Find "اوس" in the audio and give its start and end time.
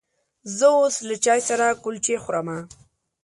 0.79-0.95